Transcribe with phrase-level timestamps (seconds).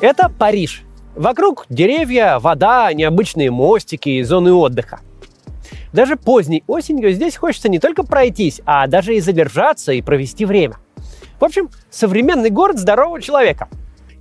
[0.00, 0.82] Это Париж.
[1.14, 5.00] Вокруг деревья, вода, необычные мостики и зоны отдыха.
[5.92, 10.76] Даже поздней осенью здесь хочется не только пройтись, а даже и задержаться и провести время.
[11.38, 13.68] В общем, современный город здорового человека.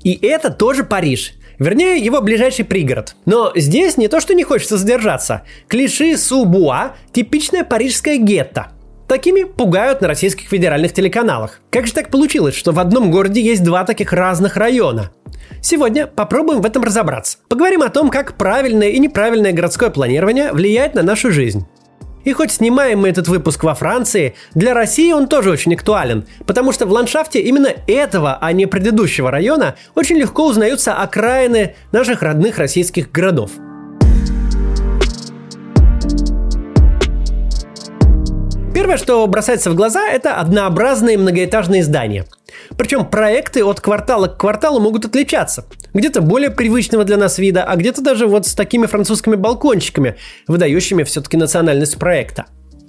[0.04, 1.36] И это тоже Париж.
[1.60, 3.16] Вернее, его ближайший пригород.
[3.26, 5.44] Но здесь не то, что не хочется задержаться.
[5.68, 8.72] Клиши Субуа– типичное парижское гетто.
[9.10, 11.62] Такими пугают на российских федеральных телеканалах.
[11.72, 15.10] Как же так получилось, что в одном городе есть два таких разных района?
[15.64, 17.40] Сегодня попробуем в этом разобраться.
[17.50, 21.66] Поговорим о том, как правильное и неправильное городское планирование влияет на нашу жизнь.
[22.24, 26.72] И хоть снимаем мы этот выпуск во Франции, для России он тоже очень актуален, потому
[26.72, 32.60] что в ландшафте именно этого, а не предыдущего района, очень легко узнаются окраины наших родных
[32.60, 33.50] российских городов.
[38.80, 42.26] Первое, что бросается в глаза, это однообразные многоэтажные здания–
[42.78, 45.66] причем проекты от квартала к кварталу могут отличаться.
[45.94, 50.16] Где-то более привычного для нас вида, а где-то даже вот с такими французскими балкончиками,
[50.48, 52.46] выдающими все-таки национальность проекта.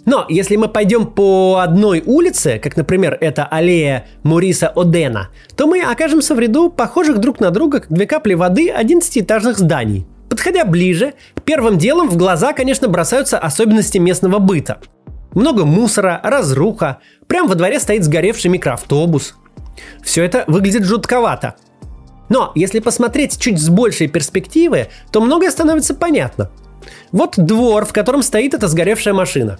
[0.06, 5.82] Но если мы пойдем по одной улице, как, например, это аллея Муриса Одена, то мы
[5.82, 10.06] окажемся в ряду похожих друг на друга, как две капли воды, 11-этажных зданий.
[10.30, 14.78] Подходя ближе, первым делом в глаза, конечно, бросаются особенности местного быта.
[15.34, 19.34] Много мусора, разруха, прямо во дворе стоит сгоревший микроавтобус,
[20.02, 21.54] все это выглядит жутковато.
[22.28, 26.50] Но если посмотреть чуть с большей перспективы, то многое становится понятно.
[27.12, 29.58] Вот двор, в котором стоит эта сгоревшая машина.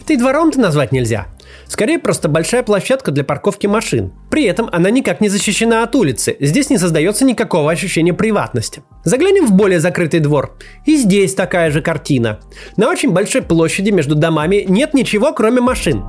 [0.00, 1.26] Это и двором-то назвать нельзя.
[1.66, 4.12] Скорее, просто большая площадка для парковки машин.
[4.30, 6.36] При этом она никак не защищена от улицы.
[6.40, 8.82] Здесь не создается никакого ощущения приватности.
[9.04, 10.56] Заглянем в более закрытый двор.
[10.86, 12.40] И здесь такая же картина.
[12.76, 16.04] На очень большой площади между домами нет ничего, кроме машин.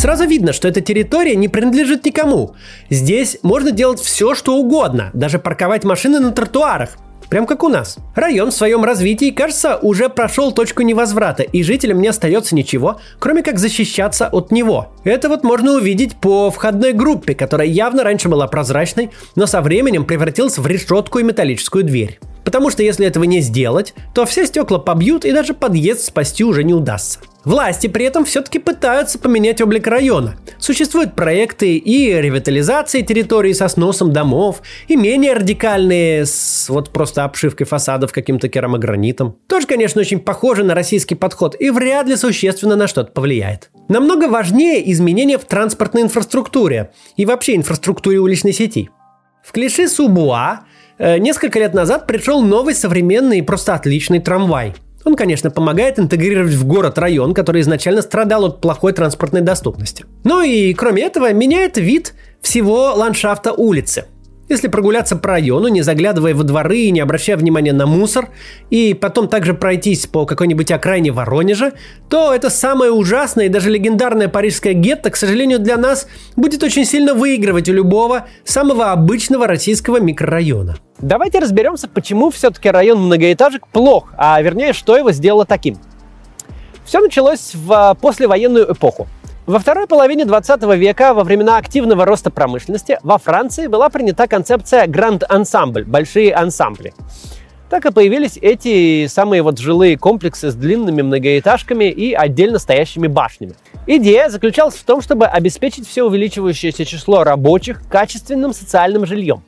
[0.00, 2.54] Сразу видно, что эта территория не принадлежит никому.
[2.88, 6.96] Здесь можно делать все, что угодно, даже парковать машины на тротуарах.
[7.28, 7.98] Прям как у нас.
[8.14, 13.42] Район в своем развитии, кажется, уже прошел точку невозврата, и жителям не остается ничего, кроме
[13.42, 14.90] как защищаться от него.
[15.04, 20.06] Это вот можно увидеть по входной группе, которая явно раньше была прозрачной, но со временем
[20.06, 22.18] превратилась в решетку и металлическую дверь.
[22.50, 26.64] Потому что если этого не сделать, то все стекла побьют и даже подъезд спасти уже
[26.64, 27.20] не удастся.
[27.44, 30.34] Власти при этом все-таки пытаются поменять облик района.
[30.58, 37.68] Существуют проекты и ревитализации территории со сносом домов, и менее радикальные с вот просто обшивкой
[37.68, 39.36] фасадов каким-то керамогранитом.
[39.46, 43.70] Тоже, конечно, очень похоже на российский подход и вряд ли существенно на что-то повлияет.
[43.88, 48.90] Намного важнее изменения в транспортной инфраструктуре и вообще инфраструктуре уличной сети.
[49.44, 50.64] В клише Субуа
[51.18, 54.74] несколько лет назад пришел новый современный и просто отличный трамвай.
[55.04, 60.04] Он, конечно, помогает интегрировать в город район, который изначально страдал от плохой транспортной доступности.
[60.24, 64.04] Ну и, кроме этого, меняет вид всего ландшафта улицы–
[64.50, 68.30] если прогуляться по району, не заглядывая во дворы и не обращая внимания на мусор,
[68.68, 71.72] и потом также пройтись по какой-нибудь окраине Воронежа,
[72.08, 76.84] то это самое ужасное и даже легендарное парижское гетто, к сожалению, для нас будет очень
[76.84, 80.78] сильно выигрывать у любого самого обычного российского микрорайона.
[81.02, 85.78] Давайте разберемся, почему все-таки район многоэтажек плох, а вернее, что его сделало таким.
[86.84, 89.06] Все началось в а, послевоенную эпоху.
[89.46, 94.86] Во второй половине 20 века, во времена активного роста промышленности, во Франции была принята концепция
[94.86, 96.92] гранд-ансамбль– большие ансамбли.
[97.70, 103.54] Так и появились эти самые вот жилые комплексы с длинными многоэтажками и отдельно стоящими башнями.
[103.86, 109.42] Идея заключалась в том, чтобы обеспечить все увеличивающееся число рабочих качественным социальным жильем.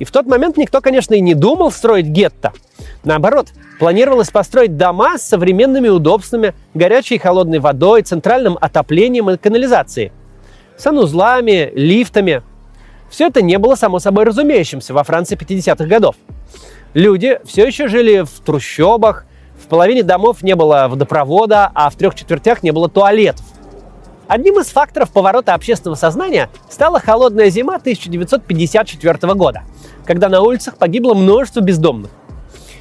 [0.00, 2.52] И в тот момент никто, конечно, и не думал строить гетто.
[3.04, 3.48] Наоборот,
[3.78, 10.10] планировалось построить дома с современными удобствами, горячей и холодной водой, центральным отоплением и канализацией,
[10.78, 12.42] санузлами, лифтами.
[13.10, 16.16] Все это не было само собой разумеющимся во Франции 50-х годов.
[16.94, 19.26] Люди все еще жили в трущобах,
[19.62, 23.44] в половине домов не было водопровода, а в трех четвертях не было туалетов.
[24.30, 29.64] Одним из факторов поворота общественного сознания стала холодная зима 1954 года,
[30.06, 32.12] когда на улицах погибло множество бездомных.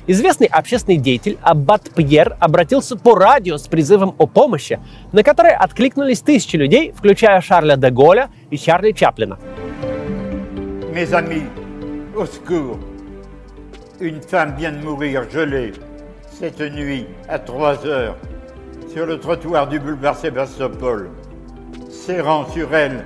[0.05, 4.79] Известный общественный деятель Аббат Пьер обратился по радио с призывом о помощи,
[5.11, 9.39] на который откликнулись тысячи людей, включая Шарля де Голля и Чарли Чаплина.
[10.93, 11.49] Mes amis,
[12.15, 12.77] au secours.
[13.99, 15.73] Une femme vient de mourir gelée
[16.39, 18.17] cette nuit à 3 heures
[18.93, 21.09] sur le trottoir du boulevard Sébastopol,
[22.05, 23.05] serrant sur elle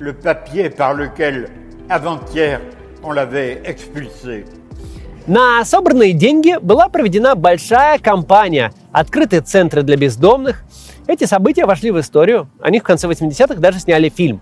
[0.00, 1.48] le papier par lequel,
[1.88, 2.60] avant-hier,
[3.02, 4.44] on l'avait expulsée.
[5.26, 10.64] На собранные деньги была проведена большая кампания, открытые центры для бездомных.
[11.06, 14.40] Эти события вошли в историю, о них в конце 80-х даже сняли фильм.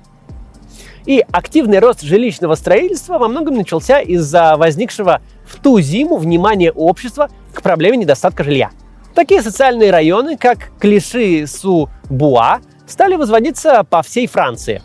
[1.05, 7.29] И активный рост жилищного строительства во многом начался из-за возникшего в ту зиму внимания общества
[7.53, 8.71] к проблеме недостатка жилья.
[9.15, 14.82] Такие социальные районы, как Клиши-Су-Буа, стали возводиться по всей Франции.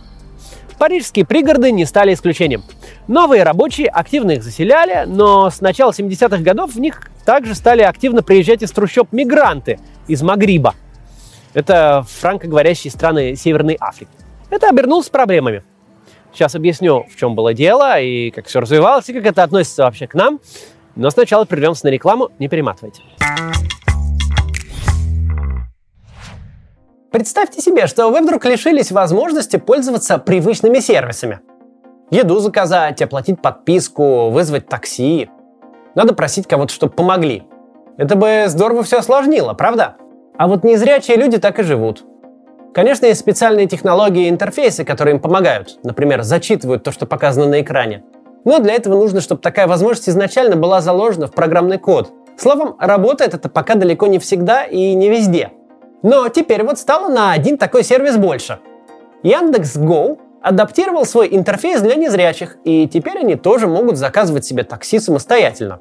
[0.77, 2.63] Парижские пригороды не стали исключением.
[3.07, 8.23] Новые рабочие активно их заселяли, но с начала 70-х годов в них также стали активно
[8.23, 10.75] приезжать из трущоб мигранты из Магриба.
[11.53, 14.11] Это франкоговорящие страны Северной Африки.
[14.49, 15.63] Это обернулось проблемами.
[16.33, 20.05] Сейчас объясню, в чем было дело и как все развивалось, и как это относится вообще
[20.05, 20.41] к нам.
[20.95, 23.01] Но сначала прервемся на рекламу, не перематывайте.
[27.15, 31.39] Представьте себе, что вы вдруг лишились возможности пользоваться привычными сервисами.
[32.11, 35.29] Еду заказать, оплатить подписку, вызвать такси.
[35.95, 37.43] Надо просить кого-то, чтобы помогли.
[37.95, 39.95] Это бы здорово все осложнило, правда?
[40.37, 42.03] А вот незрячие люди так и живут.
[42.73, 45.79] Конечно, есть специальные технологии и интерфейсы, которые им помогают.
[45.85, 48.03] Например, зачитывают то, что показано на экране.
[48.43, 52.11] Но для этого нужно, чтобы такая возможность изначально была заложена в программный код.
[52.35, 55.53] Словом, работает это пока далеко не всегда и не везде.
[56.05, 58.59] Но теперь вот стало на один такой сервис больше.
[59.23, 65.79] Яндекс.Го адаптировал свой интерфейс для незрячих, и теперь они тоже могут заказывать себе такси самостоятельно.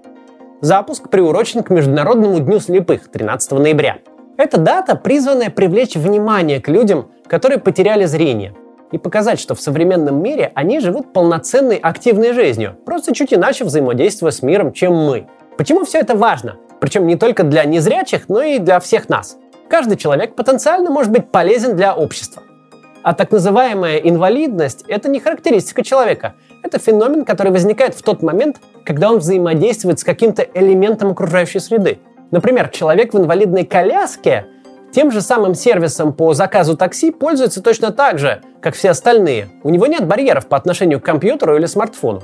[0.62, 3.98] Запуск приурочен к Международному дню слепых 13 ноября.
[4.38, 8.54] Эта дата, призванная привлечь внимание к людям, которые потеряли зрение,
[8.92, 14.30] и показать, что в современном мире они живут полноценной активной жизнью, просто чуть иначе взаимодействуя
[14.30, 15.26] с миром, чем мы.
[15.58, 16.56] Почему все это важно?
[16.80, 19.36] Причем не только для незрячих, но и для всех нас.
[19.68, 22.42] Каждый человек потенциально может быть полезен для общества.
[23.02, 26.34] А так называемая инвалидность– это не характеристика человека.
[26.62, 31.98] Это феномен, который возникает в тот момент, когда он взаимодействует с каким-то элементом окружающей среды.
[32.30, 34.46] Например, человек в инвалидной коляске
[34.92, 39.48] тем же самым сервисом по заказу такси пользуется точно так же, как все остальные.
[39.62, 42.22] У него нет барьеров по отношению к компьютеру или смартфону.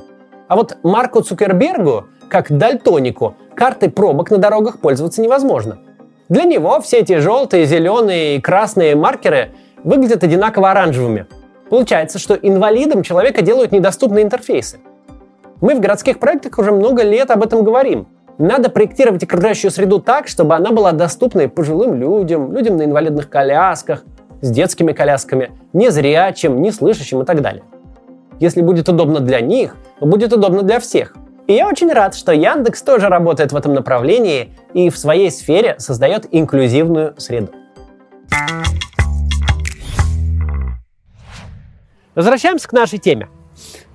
[0.48, 5.78] А вот Марку Цукербергу, как дальтонику, картой пробок на дорогах пользоваться невозможно–
[6.30, 9.50] для него все эти желтые, зеленые и красные маркеры
[9.82, 11.26] выглядят одинаково оранжевыми.
[11.68, 14.78] Получается, что инвалидам человека делают недоступные интерфейсы.
[15.60, 18.06] Мы в городских проектах уже много лет об этом говорим.
[18.38, 24.04] Надо проектировать окружающую среду так, чтобы она была доступной пожилым людям, людям на инвалидных колясках,
[24.40, 27.64] с детскими колясками, незрячим, неслышащим и так далее.
[28.38, 31.16] Если будет удобно для них, будет удобно для всех–
[31.46, 35.76] и я очень рад, что Яндекс тоже работает в этом направлении и в своей сфере
[35.78, 37.52] создает инклюзивную среду.
[42.14, 43.28] Возвращаемся к нашей теме.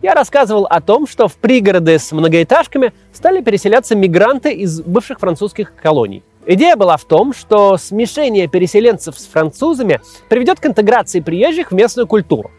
[0.01, 5.75] Я рассказывал о том, что в пригороды с многоэтажками стали переселяться мигранты из бывших французских
[5.75, 6.23] колоний.
[6.45, 9.99] Идея была в том, что смешение переселенцев с французами
[10.29, 12.51] приведет к интеграции приезжих в местную культуру.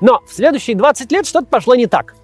[0.00, 2.14] Но в следующие 20 лет что-то пошло не так–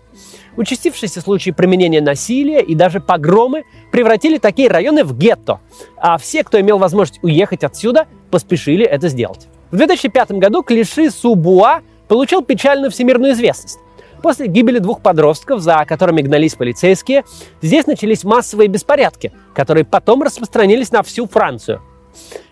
[0.58, 3.62] Участившиеся случаи применения насилия и даже погромы
[3.93, 5.60] превратили такие районы в гетто,
[5.97, 9.47] а все, кто имел возможность уехать отсюда, поспешили это сделать.
[9.71, 13.78] В 2005 году Клиши Субуа получил печальную всемирную известность.
[14.21, 17.23] После гибели двух подростков, за которыми гнались полицейские,
[17.62, 21.83] здесь начались массовые беспорядки, которые потом распространились на всю Францию.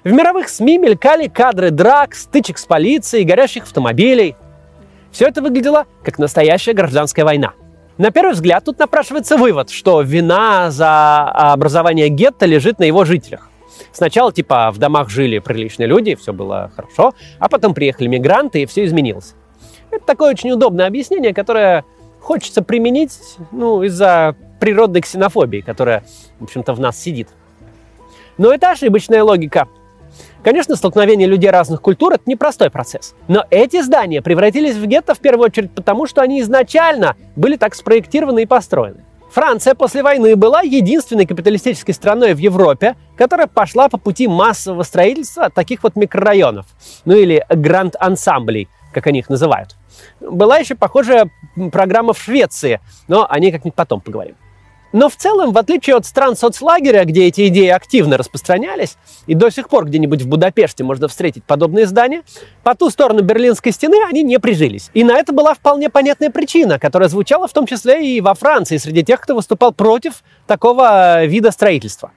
[0.04, 4.36] В мировых СМИ мелькали кадры драк, стычек с полицией, горящих автомобилей.
[5.10, 7.54] Все это выглядело как настоящая гражданская война–
[7.98, 13.48] на первый взгляд тут напрашивается вывод, что вина за образование гетто лежит на его жителях.
[13.92, 18.66] Сначала, типа, в домах жили приличные люди, все было хорошо, а потом приехали мигранты, и
[18.66, 19.34] все изменилось.
[19.90, 21.84] Это такое очень удобное объяснение, которое
[22.20, 23.18] хочется применить
[23.52, 26.04] ну, из-за природной ксенофобии, которая,
[26.38, 27.28] в общем-то, в нас сидит.
[28.36, 29.68] Но это ошибочная логика.
[30.46, 33.16] Конечно, столкновение людей разных культур– это непростой процесс.
[33.26, 37.74] Но эти здания превратились в гетто в первую очередь потому, что они изначально были так
[37.74, 39.04] спроектированы и построены.
[39.32, 45.50] Франция после войны была единственной капиталистической страной в Европе, которая пошла по пути массового строительства
[45.50, 46.66] таких вот микрорайонов,
[47.04, 49.74] ну или гранд-ансамблей, как они их называют.
[50.20, 51.28] Была еще похожая
[51.72, 54.36] программа в Швеции, но о ней как-нибудь потом поговорим.
[54.96, 59.50] Но в целом, в отличие от стран соцлагеря, где эти идеи активно распространялись, и до
[59.50, 62.22] сих пор где-нибудь в Будапеште можно встретить подобные здания,
[62.62, 64.90] по ту сторону Берлинской стены они не прижились.
[64.94, 68.78] И на это была вполне понятная причина, которая звучала в том числе и во Франции,
[68.78, 72.12] среди тех, кто выступал против такого вида строительства.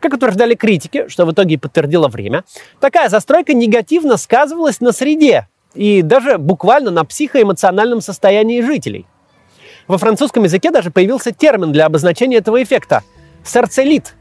[0.00, 2.42] Как утверждали критики, что в итоге подтвердило время,
[2.80, 9.06] такая застройка негативно сказывалась на среде и даже буквально на психоэмоциональном состоянии жителей–
[9.88, 13.02] во французском языке даже появился термин для обозначения этого эффекта
[13.44, 14.14] Сарцелит,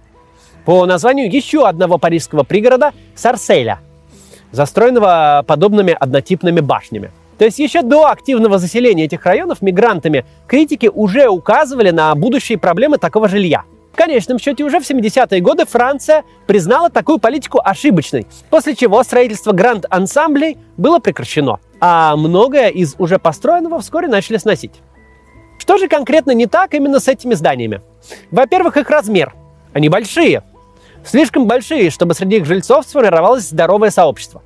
[0.66, 3.80] по названию еще одного парижского пригорода Сарселя,
[4.52, 7.12] застроенного подобными однотипными башнями.
[7.38, 12.98] То есть еще до активного заселения этих районов мигрантами критики уже указывали на будущие проблемы
[12.98, 13.64] такого жилья.
[13.92, 19.54] В конечном счете уже в 70-е годы Франция признала такую политику ошибочной, после чего строительство
[19.54, 24.74] гранд-ансамблей было прекращено, а многое из уже построенного вскоре начали сносить.
[25.58, 27.82] Что же конкретно не так именно с этими зданиями?
[28.32, 29.34] Во-первых, их размер.
[29.74, 30.44] Они большие.
[31.04, 34.42] Слишком большие, чтобы среди их жильцов сформировалось здоровое сообщество.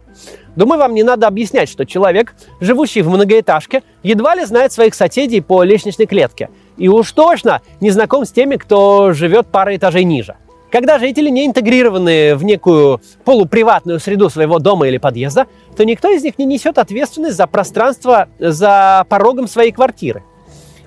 [0.55, 5.39] Думаю, вам не надо объяснять, что человек, живущий в многоэтажке, едва ли знает своих соседей
[5.39, 6.49] по лестничной клетке.
[6.77, 10.35] И уж точно не знаком с теми, кто живет парой этажей ниже.
[10.71, 16.23] Когда жители не интегрированы в некую полуприватную среду своего дома или подъезда, то никто из
[16.23, 20.23] них не несет ответственность за пространство за порогом своей квартиры.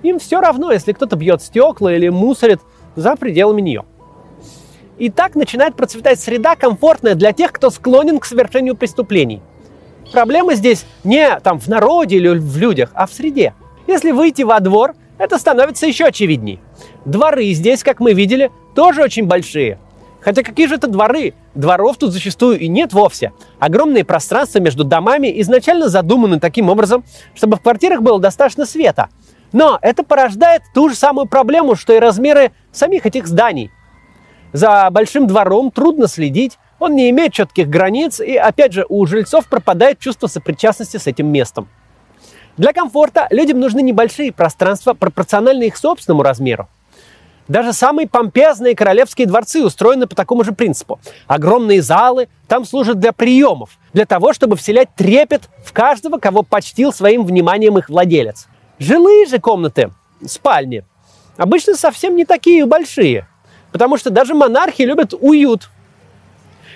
[0.03, 2.61] Им все равно, если кто-то бьет стекла или мусорит
[2.97, 3.85] за пределами нее.
[4.99, 9.41] И так начинает процветать среда, комфортная для тех, кто склонен к совершению преступлений.
[10.13, 13.55] Проблема здесь не там в народе или в людях, а в среде.
[13.87, 16.61] Если выйти во двор, это становится еще очевидней.
[17.05, 19.79] Дворы здесь, как мы видели, тоже очень большие.
[20.21, 21.35] Хотя какие же это дворы?
[21.55, 23.33] Дворов тут зачастую и нет вовсе.
[23.59, 27.05] Огромные пространства между домами изначально задуманы таким образом,
[27.35, 29.09] чтобы в квартирах было достаточно света.
[29.53, 33.71] Но это порождает ту же самую проблему, что и размеры самих этих зданий.
[34.53, 39.47] За большим двором трудно следить, он не имеет четких границ, и опять же у жильцов
[39.47, 41.69] пропадает чувство сопричастности с этим местом.
[42.57, 46.69] Для комфорта людям нужны небольшие пространства, пропорциональные их собственному размеру.
[47.49, 51.01] Даже самые помпезные королевские дворцы устроены по такому же принципу.
[51.27, 56.93] Огромные залы там служат для приемов, для того, чтобы вселять трепет в каждого, кого почтил
[56.93, 58.49] своим вниманием их владелец.
[58.83, 59.93] Жилые же комнаты,
[60.27, 60.85] спальни,
[61.37, 63.29] обычно совсем не такие большие,
[63.71, 65.71] потому что даже монархи любят уют.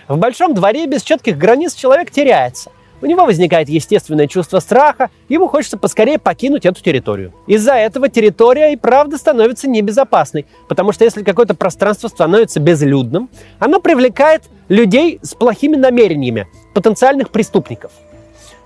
[0.06, 2.70] В большом дворе без четких границ человек теряется.
[3.02, 7.34] У него возникает естественное чувство страха, ему хочется поскорее покинуть эту территорию.
[7.48, 13.80] Из-за этого территория и правда становится небезопасной, потому что если какое-то пространство становится безлюдным, оно
[13.80, 17.90] привлекает людей с плохими намерениями, потенциальных преступников.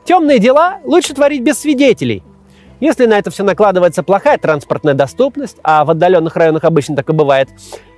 [0.05, 2.23] Темные дела лучше творить без свидетелей.
[2.81, 7.13] Если на это все накладывается плохая транспортная доступность, а в отдаленных районах обычно так и
[7.13, 7.49] бывает,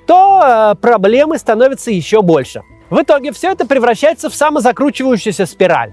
[0.07, 2.63] то э, проблемы становятся еще больше.
[2.91, 5.93] В итоге все это превращается в самозакручивающуюся спираль.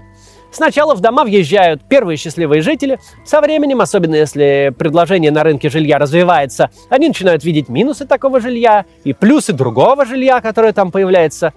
[0.50, 2.98] Сначала в дома въезжают первые счастливые жители.
[3.24, 8.84] Со временем, особенно если предложение на рынке жилья развивается, они начинают видеть минусы такого жилья
[9.04, 11.52] и плюсы другого жилья, которое там появляется.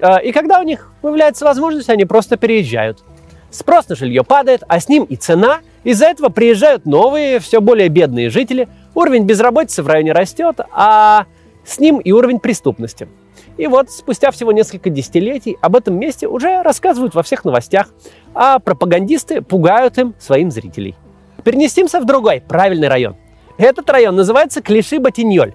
[0.00, 3.04] А, и когда у них появляется возможность, они просто переезжают.
[3.50, 5.60] Спрос на жилье падает, а с ним и цена.
[5.82, 8.68] Из-за этого приезжают новые, все более бедные жители.
[8.94, 11.26] Уровень безработицы в районе растет, а
[11.64, 13.08] с ним и уровень преступности.
[13.56, 17.88] И вот спустя всего несколько десятилетий об этом месте уже рассказывают во всех новостях,
[18.34, 20.96] а пропагандисты пугают им своим зрителей.
[21.44, 23.16] Перенесемся в другой, правильный район.
[23.58, 25.54] Этот район называется Клиши-Батиньоль.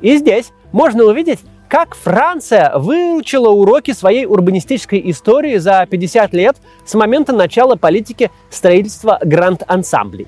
[0.00, 6.56] И здесь можно увидеть, как Франция выучила уроки своей урбанистической истории за 50 лет
[6.86, 10.26] с момента начала политики строительства гранд-ансамблей.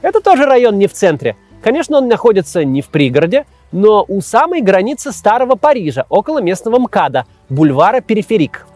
[0.00, 1.36] Это тоже район не в центре.
[1.60, 7.26] Конечно, он находится не в пригороде, но у самой границы старого Парижа, около местного МКАДа,
[7.48, 8.66] бульвара Периферик.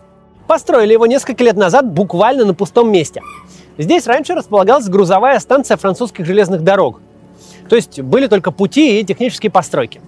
[0.49, 3.23] Построили его несколько лет назад буквально на пустом месте.
[3.77, 7.01] Здесь раньше располагалась грузовая станция французских железных дорог.
[7.69, 10.01] То есть были только пути и технические постройки.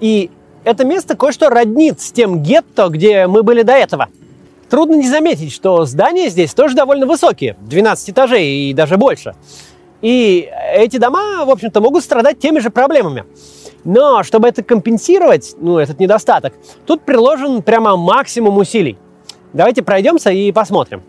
[0.00, 0.30] И
[0.66, 4.08] это место кое-что роднит с тем гетто, где мы были до этого.
[4.68, 9.36] Трудно не заметить, что здания здесь тоже довольно высокие, 12 этажей и даже больше.
[10.02, 13.24] И эти дома, в общем-то, могут страдать теми же проблемами.
[13.84, 16.52] Но чтобы это компенсировать, ну, этот недостаток,
[16.84, 18.98] тут приложен прямо максимум усилий.
[19.52, 21.04] Давайте пройдемся и посмотрим.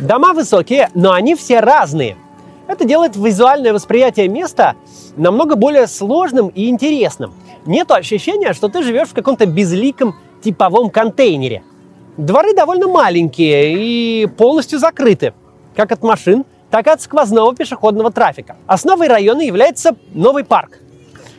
[0.00, 2.16] Дома высокие, но они все разные.
[2.72, 4.76] Это делает визуальное восприятие места
[5.16, 7.34] намного более сложным и интересным.
[7.66, 11.62] Нет ощущения, что ты живешь в каком-то безликом типовом контейнере.
[12.16, 15.34] Дворы довольно маленькие и полностью закрыты,
[15.76, 18.56] как от машин, так и от сквозного пешеходного трафика.
[18.66, 20.78] Основой района является новый парк.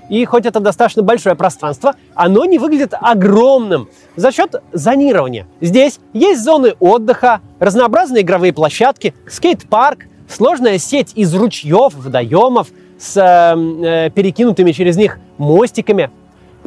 [0.09, 5.47] И хоть это достаточно большое пространство, оно не выглядит огромным за счет зонирования.
[5.61, 14.09] Здесь есть зоны отдыха, разнообразные игровые площадки, скейт-парк, сложная сеть из ручьев, водоемов с э,
[14.11, 16.11] перекинутыми через них мостиками.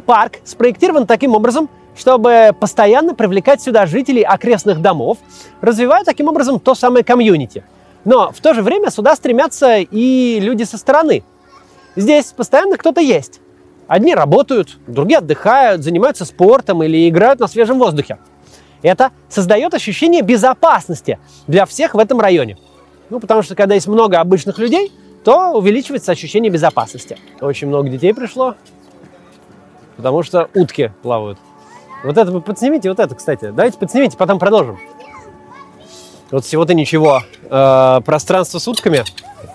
[0.05, 5.17] Парк спроектирован таким образом, чтобы постоянно привлекать сюда жителей окрестных домов,
[5.61, 7.63] развивая таким образом то самое комьюнити.
[8.05, 11.23] Но в то же время сюда стремятся и люди со стороны–
[11.97, 13.41] Здесь постоянно кто-то есть.
[13.87, 18.19] Одни работают, другие отдыхают, занимаются спортом или играют на свежем воздухе.
[18.83, 22.57] Это создает ощущение безопасности для всех в этом районе.
[23.09, 24.91] Ну, потому что когда есть много обычных людей,
[25.23, 27.17] то увеличивается ощущение безопасности.
[27.41, 28.55] Очень много детей пришло,
[29.95, 31.37] потому что утки плавают.
[32.03, 33.51] Вот это подснимите, вот это, кстати.
[33.51, 34.77] Давайте подснимите, потом продолжим.
[36.31, 37.23] Вот всего-то ничего.
[37.49, 39.03] Э, пространство с утками.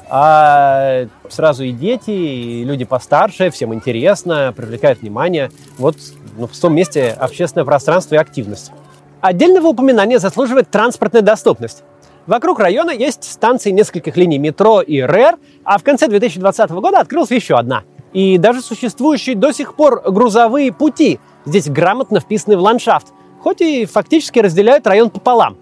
[0.09, 5.51] А сразу и дети, и люди постарше, всем интересно, привлекают внимание.
[5.79, 5.97] Вот
[6.37, 8.73] ну, в том месте общественное пространство и активность.
[9.21, 11.83] Отдельного упоминания заслуживает транспортная доступность.
[12.27, 17.31] Вокруг района есть станции нескольких линий метро и РЭР, а в конце 2020 года открылась
[17.31, 17.83] еще одна.
[18.13, 23.09] И даже существующие до сих пор грузовые пути здесь грамотно вписаны в ландшафт,
[23.41, 25.57] хоть и фактически разделяют район пополам.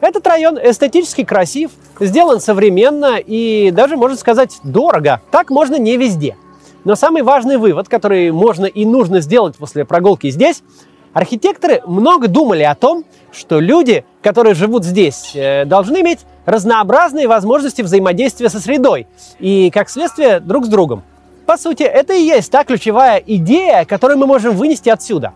[0.00, 5.22] Этот район эстетически красив, сделан современно и даже, можно сказать, дорого.
[5.30, 6.36] Так можно не везде.
[6.84, 10.62] Но самый важный вывод, который можно и нужно сделать после прогулки здесь,
[11.14, 17.80] архитекторы много думали о том, что люди, которые живут здесь, э, должны иметь разнообразные возможности
[17.80, 19.06] взаимодействия со средой
[19.38, 21.02] и, как следствие, друг с другом.
[21.46, 25.32] По сути, это и есть та ключевая идея, которую мы можем вынести отсюда.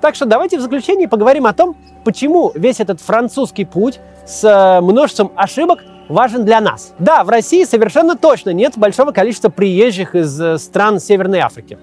[0.00, 4.80] Так что давайте в заключении поговорим о том, почему весь этот французский путь с э,
[4.80, 6.92] множеством ошибок важен для нас.
[6.98, 11.78] Да, в России совершенно точно нет большого количества приезжих из э, стран Северной Африки.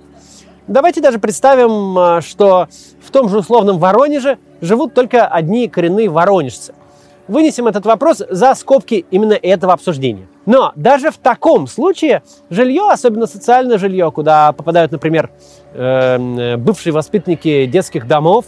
[0.69, 2.67] Давайте даже представим, э, что
[3.03, 6.75] в том же условном Воронеже живут только одни коренные воронежцы.
[7.27, 10.27] Вынесем этот вопрос за скобки именно этого обсуждения.
[10.45, 12.21] Но даже в таком случае
[12.51, 15.31] жилье, особенно социальное жилье, куда попадают, например,
[15.73, 18.45] э, бывшие воспитанники детских домов,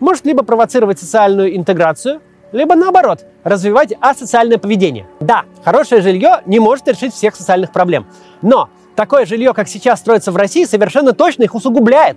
[0.00, 5.06] может либо провоцировать социальную интеграцию, либо наоборот, развивать асоциальное поведение.
[5.20, 8.06] Да, хорошее жилье не может решить всех социальных проблем,
[8.42, 12.16] но такое жилье, как сейчас строится в России, совершенно точно их усугубляет.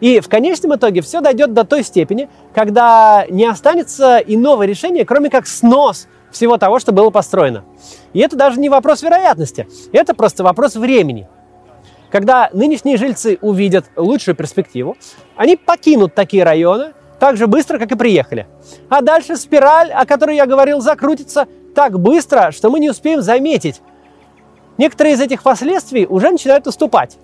[0.00, 5.30] И в конечном итоге все дойдет до той степени, когда не останется иного решения, кроме
[5.30, 7.64] как снос всего того, что было построено.
[8.12, 11.28] И это даже не вопрос вероятности, это просто вопрос времени.
[12.10, 14.96] Когда нынешние жильцы увидят лучшую перспективу,
[15.36, 18.46] они покинут такие районы так же быстро, как и приехали.
[18.88, 23.80] А дальше спираль, о которой я говорил, закрутится так быстро, что мы не успеем заметить.
[24.78, 27.18] Некоторые из этих последствий уже начинают уступать.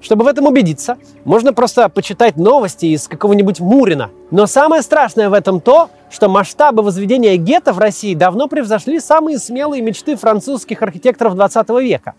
[0.00, 4.10] Чтобы в этом убедиться, можно просто почитать новости из какого-нибудь Мурина.
[4.30, 9.38] Но самое страшное в этом то, что масштабы возведения гетто в России давно превзошли самые
[9.38, 12.14] смелые мечты французских архитекторов 20 века.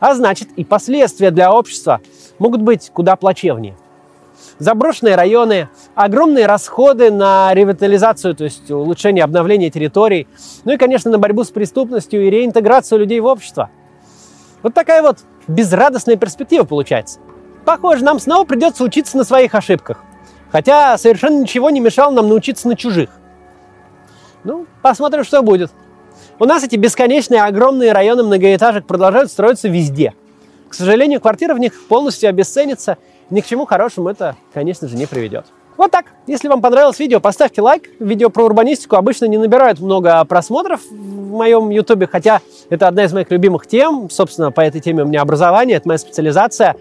[0.00, 2.00] А значит, и последствия для общества
[2.38, 3.74] могут быть куда плачевнее.
[4.58, 10.26] Заброшенные районы, огромные расходы на ревитализацию, то есть улучшение, обновление территорий,
[10.64, 13.70] ну и, конечно, на борьбу с преступностью и реинтеграцию людей в общество.
[14.62, 17.20] Вот такая вот безрадостная перспектива получается.
[17.64, 20.02] Похоже, нам снова придется учиться на своих ошибках.
[20.50, 23.10] Хотя совершенно ничего не мешало нам научиться на чужих.
[24.44, 25.70] Ну, посмотрим, что будет.
[26.38, 30.14] У нас эти бесконечные огромные районы многоэтажек продолжают строиться везде.
[30.68, 32.96] К сожалению, квартира в них полностью обесценится.
[33.30, 35.46] Ни к чему хорошему это, конечно же, не приведет.
[35.78, 36.06] Вот так.
[36.26, 37.84] Если вам понравилось видео, поставьте лайк.
[38.00, 43.12] Видео про урбанистику обычно не набирают много просмотров в моем ютубе, хотя это одна из
[43.12, 44.10] моих любимых тем.
[44.10, 46.74] Собственно, по этой теме у меня образование, это моя специализация.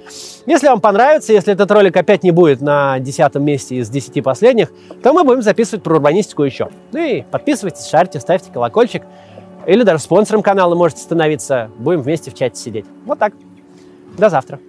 [0.48, 4.72] Если вам понравится, если этот ролик опять не будет на десятом месте из десяти последних,
[5.04, 6.70] то мы будем записывать про урбанистику еще.
[6.92, 9.04] Ну и подписывайтесь, шарьте, ставьте колокольчик.
[9.68, 11.70] Или даже спонсором канала можете становиться.
[11.78, 12.86] Будем вместе в чате сидеть.
[13.06, 13.34] Вот так.
[14.18, 14.60] До завтра.